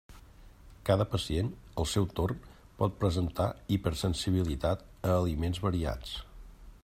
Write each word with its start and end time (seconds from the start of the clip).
Cada 0.89 1.05
pacient, 1.11 1.51
al 1.83 1.87
seu 1.91 2.07
torn, 2.19 2.41
pot 2.79 2.97
presentar 3.05 3.47
hipersensibilitat 3.77 4.85
a 5.11 5.15
aliments 5.19 5.61
variats. 5.69 6.17